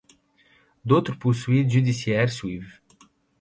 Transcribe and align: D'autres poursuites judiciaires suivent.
D'autres 0.83 1.13
poursuites 1.15 1.69
judiciaires 1.69 2.31
suivent. 2.31 2.79